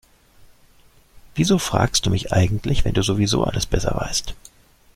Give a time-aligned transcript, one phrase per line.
[1.35, 4.33] Wieso fragst du mich eigentlich, wenn du sowieso alles besser weißt?